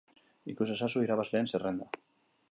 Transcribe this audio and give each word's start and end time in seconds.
Ikus 0.53 0.69
ezazu 0.75 1.03
irabazleen 1.07 1.51
zerrenda. 1.55 1.91